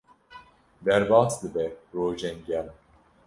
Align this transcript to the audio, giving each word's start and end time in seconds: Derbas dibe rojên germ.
Derbas 0.85 1.39
dibe 1.43 1.65
rojên 1.93 2.37
germ. 2.47 2.67